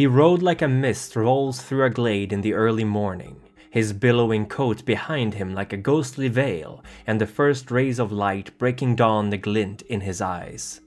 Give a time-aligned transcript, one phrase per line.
[0.00, 3.36] He rode like a mist rolls through a glade in the early morning,
[3.70, 8.56] his billowing coat behind him like a ghostly veil, and the first rays of light
[8.56, 10.80] breaking dawn the glint in his eyes.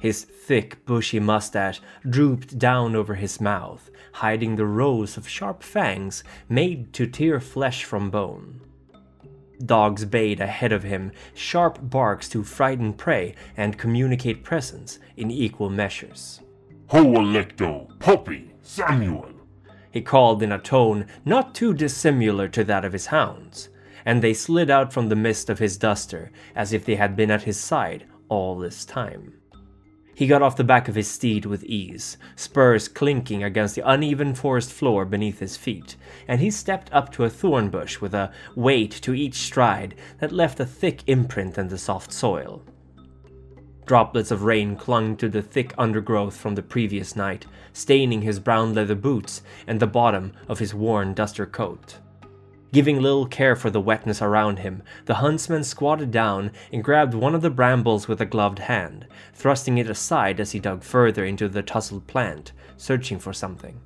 [0.00, 6.24] His thick, bushy mustache drooped down over his mouth, hiding the rows of sharp fangs
[6.48, 8.62] made to tear flesh from bone.
[9.64, 15.70] Dogs bayed ahead of him, sharp barks to frighten prey and communicate presence in equal
[15.70, 16.40] measures.
[16.88, 19.32] Ho Alecto, Puppy, Samuel.
[19.90, 23.70] He called in a tone not too dissimilar to that of his hounds,
[24.04, 27.32] and they slid out from the mist of his duster as if they had been
[27.32, 29.34] at his side all this time.
[30.14, 34.36] He got off the back of his steed with ease, spurs clinking against the uneven
[34.36, 35.96] forest floor beneath his feet,
[36.28, 40.30] and he stepped up to a thorn bush with a weight to each stride that
[40.30, 42.62] left a thick imprint in the soft soil.
[43.86, 48.74] Droplets of rain clung to the thick undergrowth from the previous night, staining his brown
[48.74, 51.98] leather boots and the bottom of his worn duster coat.
[52.72, 57.34] Giving little care for the wetness around him, the huntsman squatted down and grabbed one
[57.34, 61.48] of the brambles with a gloved hand, thrusting it aside as he dug further into
[61.48, 63.80] the tousled plant, searching for something.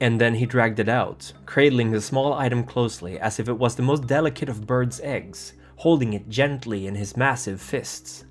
[0.00, 3.74] And then he dragged it out, cradling the small item closely as if it was
[3.74, 8.24] the most delicate of birds' eggs, holding it gently in his massive fists.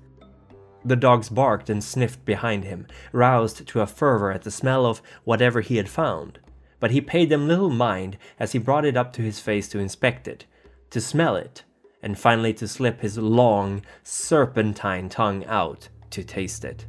[0.84, 5.00] The dogs barked and sniffed behind him, roused to a fervor at the smell of
[5.24, 6.38] whatever he had found,
[6.78, 9.78] but he paid them little mind as he brought it up to his face to
[9.78, 10.44] inspect it,
[10.90, 11.64] to smell it,
[12.02, 16.84] and finally to slip his long, serpentine tongue out to taste it.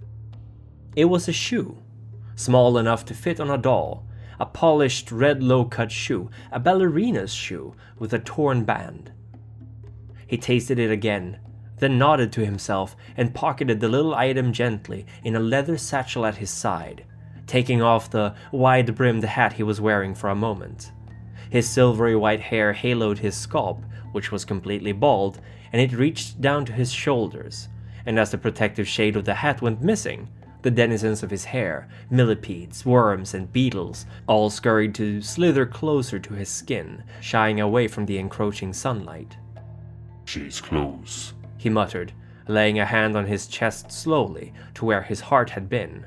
[0.96, 1.78] It was a shoe,
[2.36, 4.06] small enough to fit on a doll,
[4.40, 9.14] a polished red low cut shoe, a ballerina's shoe with a torn band.
[10.28, 11.40] He tasted it again,
[11.78, 16.38] then nodded to himself and pocketed the little item gently in a leather satchel at
[16.38, 17.04] his side
[17.48, 20.92] taking off the wide brimmed hat he was wearing for a moment.
[21.50, 25.40] His silvery white hair haloed his scalp, which was completely bald,
[25.72, 27.70] and it reached down to his shoulders.
[28.06, 30.30] And as the protective shade of the hat went missing,
[30.62, 36.34] the denizens of his hair, millipedes, worms, and beetles, all scurried to slither closer to
[36.34, 39.38] his skin, shying away from the encroaching sunlight.
[40.26, 41.34] She's close,
[41.66, 42.14] he muttered,
[42.48, 46.06] laying a hand on his chest slowly to where his heart had been,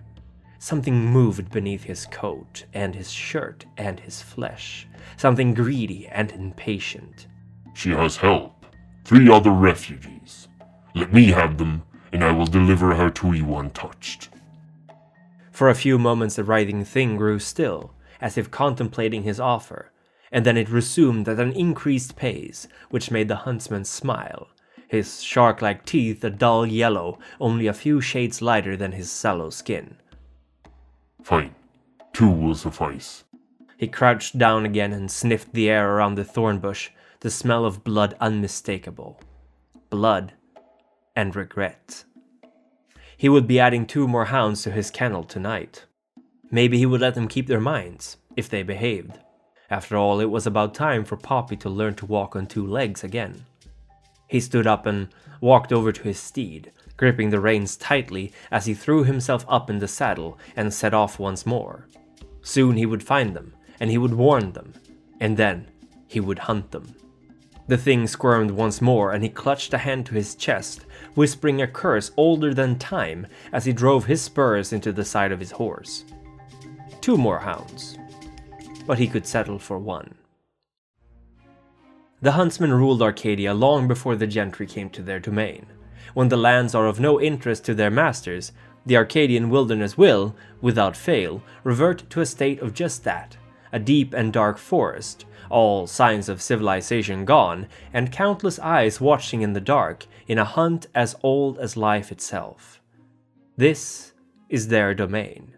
[0.61, 4.89] Something moved beneath his coat and his shirt and his flesh.
[5.17, 7.29] Something greedy and impatient.
[7.75, 8.67] She has help.
[9.05, 10.49] Three other refugees.
[10.97, 11.83] Let me have them,
[12.13, 14.31] and I will deliver her to you untouched.
[15.53, 19.93] For a few moments the writhing thing grew still, as if contemplating his offer,
[20.33, 24.49] and then it resumed at an increased pace, which made the huntsman smile,
[24.89, 29.51] his shark like teeth a dull yellow, only a few shades lighter than his sallow
[29.51, 29.97] skin.
[31.23, 31.55] Fine.
[32.13, 33.25] Two will suffice.
[33.77, 36.91] He crouched down again and sniffed the air around the thorn bush,
[37.21, 39.21] the smell of blood unmistakable.
[39.91, 40.33] Blood
[41.15, 42.05] and regret.
[43.17, 45.85] He would be adding two more hounds to his kennel tonight.
[46.51, 49.19] Maybe he would let them keep their minds, if they behaved.
[49.69, 53.05] After all, it was about time for Poppy to learn to walk on two legs
[53.05, 53.45] again.
[54.29, 55.09] He stood up and
[55.41, 59.79] walked over to his steed, gripping the reins tightly as he threw himself up in
[59.79, 61.89] the saddle and set off once more.
[62.43, 64.75] Soon he would find them, and he would warn them,
[65.19, 65.67] and then
[66.07, 66.95] he would hunt them.
[67.69, 71.67] The thing squirmed once more, and he clutched a hand to his chest, whispering a
[71.67, 76.05] curse older than time as he drove his spurs into the side of his horse.
[77.03, 77.99] Two more hounds,
[78.87, 80.15] but he could settle for one.
[82.21, 85.67] The huntsmen ruled Arcadia long before the gentry came to their domain
[86.15, 88.53] when the lands are of no interest to their masters,
[88.87, 93.37] the Arcadian wilderness will, without fail, revert to a state of just that
[93.71, 99.53] a deep and dark forest, all signs of civilization gone, and countless eyes watching in
[99.53, 102.81] the dark in a hunt as old as life itself.
[103.59, 104.15] This
[104.49, 105.55] is their domain.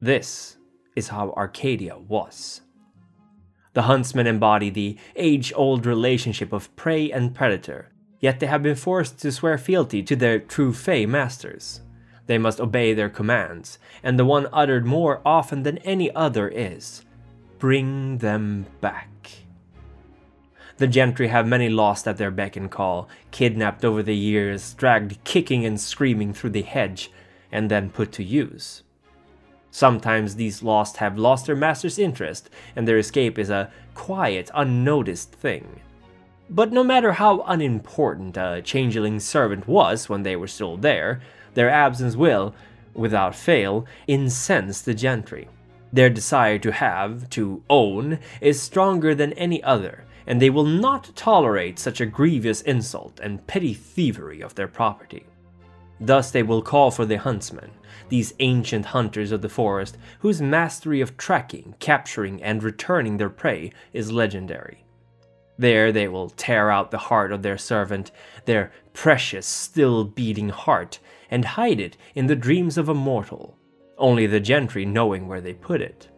[0.00, 0.56] This
[0.96, 2.62] is how Arcadia was.
[3.78, 8.74] The huntsmen embody the age old relationship of prey and predator, Yet they have been
[8.74, 11.82] forced to swear fealty to their true Fey masters.
[12.26, 17.04] They must obey their commands, and the one uttered more often than any other is
[17.60, 19.30] bring them back.
[20.78, 25.22] The gentry have many lost at their beck and call, kidnapped over the years, dragged
[25.22, 27.12] kicking and screaming through the hedge,
[27.52, 28.82] and then put to use.
[29.70, 35.32] Sometimes these lost have lost their master's interest, and their escape is a quiet, unnoticed
[35.32, 35.80] thing.
[36.50, 41.20] But no matter how unimportant a changeling servant was when they were still there,
[41.54, 42.54] their absence will,
[42.94, 45.48] without fail, incense the gentry.
[45.92, 51.14] Their desire to have, to own, is stronger than any other, and they will not
[51.14, 55.26] tolerate such a grievous insult and petty thievery of their property.
[56.00, 57.70] Thus they will call for the huntsmen,
[58.08, 63.72] these ancient hunters of the forest whose mastery of tracking, capturing, and returning their prey
[63.92, 64.84] is legendary.
[65.58, 68.12] There they will tear out the heart of their servant,
[68.44, 71.00] their precious, still beating heart,
[71.30, 73.58] and hide it in the dreams of a mortal,
[73.98, 76.08] only the gentry knowing where they put it.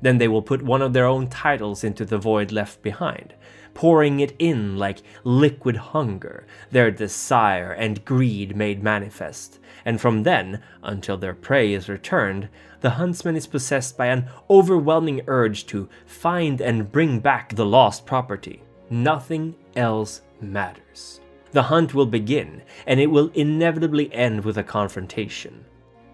[0.00, 3.34] Then they will put one of their own titles into the void left behind,
[3.74, 9.58] pouring it in like liquid hunger, their desire and greed made manifest.
[9.84, 12.48] And from then, until their prey is returned,
[12.80, 18.06] the huntsman is possessed by an overwhelming urge to find and bring back the lost
[18.06, 18.62] property.
[18.90, 21.20] Nothing else matters.
[21.52, 25.64] The hunt will begin, and it will inevitably end with a confrontation.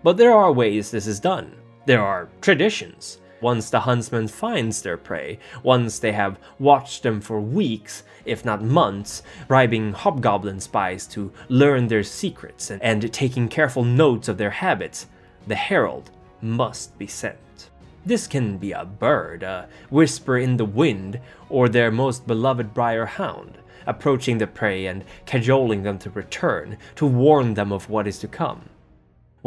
[0.02, 1.54] But there are ways this is done.
[1.86, 3.20] There are traditions.
[3.40, 8.62] Once the huntsman finds their prey, once they have watched them for weeks, if not
[8.62, 14.50] months, bribing hobgoblin spies to learn their secrets and, and taking careful notes of their
[14.50, 15.06] habits,
[15.46, 17.70] the herald must be sent.
[18.04, 23.06] This can be a bird, a whisper in the wind, or their most beloved briar
[23.06, 28.18] hound, approaching the prey and cajoling them to return, to warn them of what is
[28.20, 28.68] to come.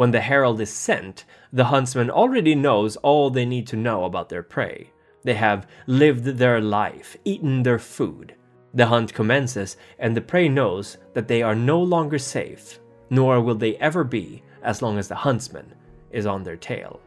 [0.02, 4.30] When the herald is sent, the huntsman already knows all they need to know about
[4.30, 4.90] their prey.
[5.22, 8.34] They have lived their life, eaten their food.
[8.74, 13.54] The hunt commences, and the prey knows that they are no longer safe, nor will
[13.54, 15.72] they ever be as long as the huntsman
[16.10, 16.98] is on their tail.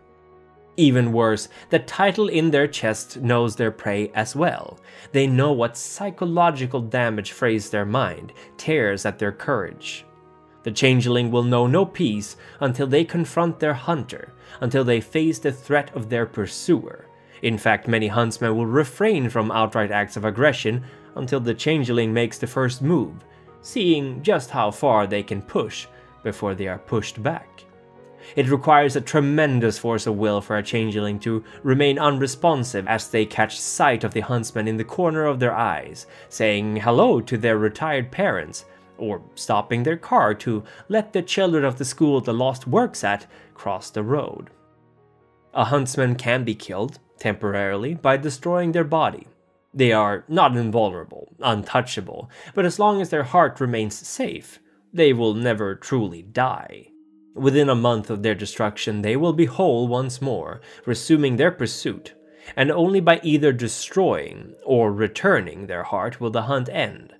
[0.78, 4.80] Even worse, the title in their chest knows their prey as well.
[5.12, 10.05] They know what psychological damage frays their mind, tears at their courage.
[10.66, 15.52] The changeling will know no peace until they confront their hunter, until they face the
[15.52, 17.06] threat of their pursuer.
[17.44, 20.84] In fact, many huntsmen will refrain from outright acts of aggression
[21.16, 23.14] until the changeling makes the first move,
[23.62, 25.86] seeing just how far they can push
[26.24, 27.64] before they are pushed back.
[28.36, 33.28] It requires a tremendous force of will for a changeling to remain unresponsive as they
[33.28, 37.60] catch sight of the huntsman in the corner of their eyes, saying hello to their
[37.60, 38.66] retired parents,
[38.98, 43.28] or stopping their car to let the children of the school the Lost works at
[43.54, 44.50] cross the road.
[45.54, 49.28] A huntsman can be killed, temporarily, by destroying their body.
[49.74, 54.60] They are not invulnerable, untouchable, but as long as their heart remains safe,
[54.94, 56.88] they will never truly die.
[57.34, 62.14] Within a month of their destruction, they will be whole once more, resuming their pursuit,
[62.56, 67.14] and only by either destroying or returning their heart will the hunt end.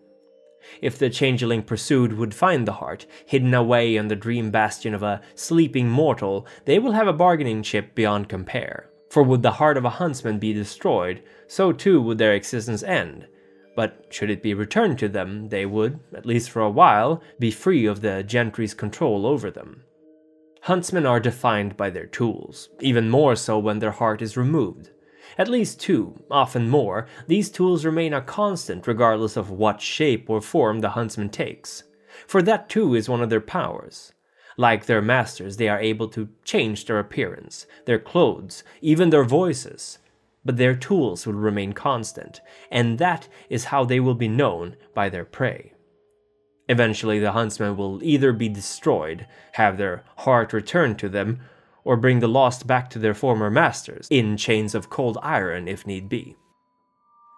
[0.82, 5.04] If the changeling pursued would find the heart, hidden away on the dream bastion of
[5.04, 8.90] a sleeping mortal, they will have a bargaining chip beyond compare.
[9.10, 13.28] For would the heart of a huntsman be destroyed, so too would their existence end.
[13.76, 17.52] But should it be returned to them, they would, at least for a while, be
[17.52, 19.84] free of the gentry's control over them.
[20.62, 24.90] Huntsmen are defined by their tools, even more so when their heart is removed.
[25.38, 30.42] At least two, often more, these tools remain a constant regardless of what shape or
[30.42, 31.84] form the huntsman takes.
[32.28, 34.14] For that too is one of their powers.
[34.58, 40.00] Like their masters, they are able to change their appearance, their clothes, even their voices.
[40.46, 42.40] But their tools will remain constant,
[42.72, 45.74] and that is how they will be known by their prey.
[46.70, 51.42] Eventually, the huntsman will either be destroyed, have their heart returned to them,
[51.86, 55.88] or bring the lost back to their former masters, in chains of cold iron if
[55.88, 56.36] need be.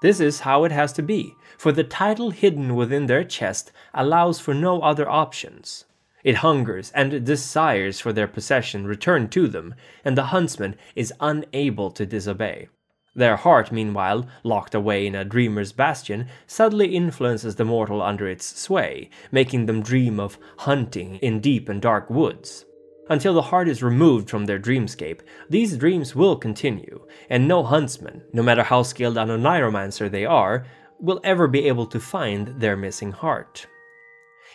[0.01, 4.39] This is how it has to be, for the title hidden within their chest allows
[4.39, 5.86] for no other options.
[6.24, 9.75] It hungers and desires for their possession returned to them,
[10.06, 12.70] and the huntsman is unable to disobey.
[13.16, 18.46] Their heart, meanwhile, locked away in a dreamer's bastion, subtly influences the mortal under its
[18.46, 22.67] sway, making them dream of hunting in deep and dark woods.
[23.10, 28.24] Until the heart is removed from their dreamscape, these dreams will continue, and no huntsman,
[28.34, 30.66] no matter how skilled a oneiromancer they are,
[31.00, 33.68] will ever be able to find their missing heart.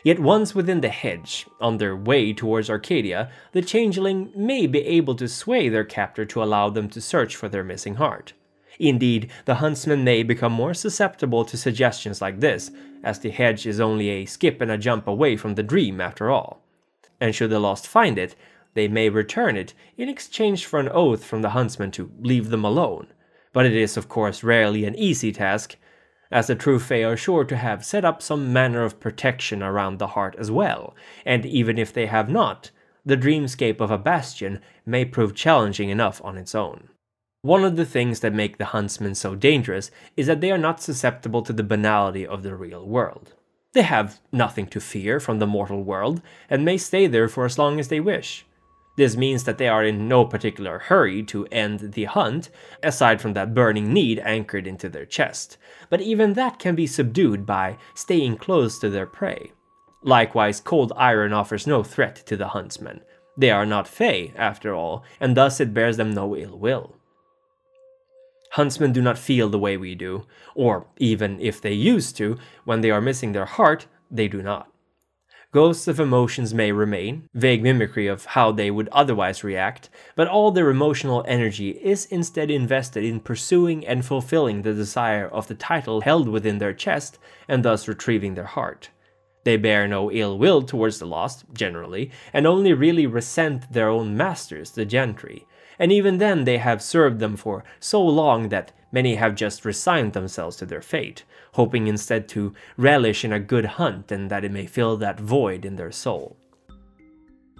[0.04, 5.14] Yet once within the hedge, on their way towards Arcadia, the changeling may be able
[5.14, 8.34] to sway their captor to allow them to search for their missing heart.
[8.78, 12.70] Indeed, the huntsman may become more susceptible to suggestions like this,
[13.02, 16.30] as the hedge is only a skip and a jump away from the dream after
[16.30, 16.61] all
[17.22, 18.34] and should the lost find it,
[18.74, 22.64] they may return it in exchange for an oath from the huntsman to leave them
[22.64, 23.06] alone.
[23.52, 25.76] But it is, of course, rarely an easy task,
[26.32, 29.98] as the true Fae are sure to have set up some manner of protection around
[29.98, 32.72] the heart as well, and even if they have not,
[33.04, 36.88] the dreamscape of a bastion may prove challenging enough on its own.
[37.42, 40.80] One of the things that make the huntsmen so dangerous is that they are not
[40.80, 43.34] susceptible to the banality of the real world.
[43.72, 47.58] They have nothing to fear from the mortal world and may stay there for as
[47.58, 48.44] long as they wish.
[48.96, 52.50] This means that they are in no particular hurry to end the hunt,
[52.82, 55.56] aside from that burning need anchored into their chest,
[55.88, 59.52] but even that can be subdued by staying close to their prey.
[60.02, 63.00] Likewise, cold iron offers no threat to the huntsmen.
[63.38, 66.96] They are not fey, after all, and thus it bears them no ill will.
[68.52, 72.82] Huntsmen do not feel the way we do, or even if they used to, when
[72.82, 74.68] they are missing their heart, they do not.
[75.52, 80.50] Ghosts of emotions may remain, vague mimicry of how they would otherwise react, but all
[80.50, 86.02] their emotional energy is instead invested in pursuing and fulfilling the desire of the title
[86.02, 87.18] held within their chest
[87.48, 88.90] and thus retrieving their heart.
[89.44, 94.14] They bear no ill will towards the lost, generally, and only really resent their own
[94.14, 95.46] masters, the gentry,
[95.82, 100.12] and even then they have served them for so long that many have just resigned
[100.12, 101.24] themselves to their fate,
[101.54, 105.64] hoping instead to relish in a good hunt and that it may fill that void
[105.64, 106.36] in their soul.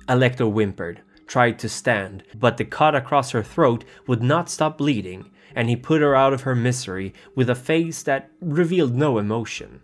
[0.07, 5.29] Alecto whimpered, tried to stand, but the cut across her throat would not stop bleeding,
[5.57, 9.81] and he put her out of her misery with a face that revealed no emotion.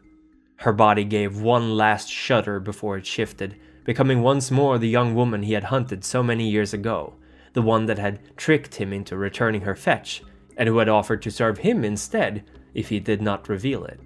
[0.59, 5.42] Her body gave one last shudder before it shifted, becoming once more the young woman
[5.42, 7.14] he had hunted so many years ago,
[7.52, 10.23] the one that had tricked him into returning her fetch,
[10.57, 14.00] and who had offered to serve him instead if he did not reveal it.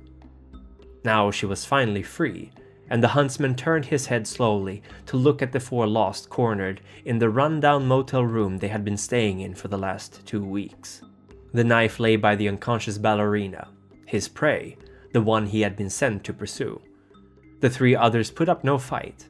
[1.04, 2.52] Now she was finally free,
[2.88, 7.18] and the huntsman turned his head slowly to look at the four lost cornered in
[7.18, 11.02] the run-down motel room they had been staying in for the last two weeks.
[11.54, 13.68] The knife lay by the unconscious ballerina,
[14.06, 14.76] his prey,
[15.12, 16.80] the one he had been sent to pursue.
[17.60, 19.26] The three others put up no fight.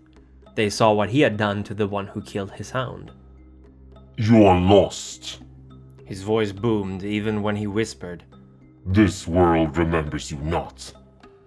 [0.55, 3.13] They saw what he had done to the one who killed his hound.
[4.25, 5.41] You are lost.
[6.05, 8.23] His voice boomed even when he whispered.
[8.87, 10.93] This world remembers you not.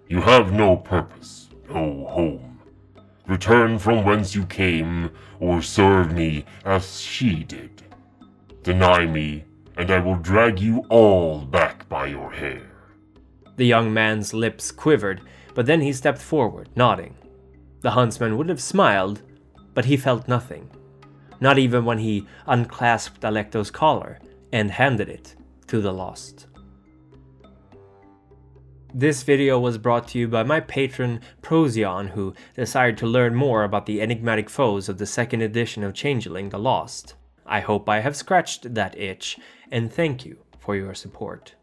[0.09, 2.59] You have no purpose, no home.
[3.27, 7.81] Return from whence you came, or serve me as she did.
[8.61, 9.45] Deny me,
[9.77, 12.69] and I will drag you all back by your hair.
[13.55, 15.21] The young man's lips quivered,
[15.53, 17.15] but then he stepped forward, nodding.
[17.79, 19.21] The huntsman would have smiled,
[19.73, 20.69] but he felt nothing
[21.45, 24.17] not even when he unclasped Alecto's collar
[24.51, 25.35] and handed it
[25.67, 26.47] to the lost.
[28.95, 33.63] This video was brought to you by my patron Procyon who desired to learn more
[33.63, 37.13] about the enigmatic foes of the second edition of Changeling the Lost.
[37.45, 39.37] I hope I have scratched that itch,
[39.69, 41.53] and thank you for your support.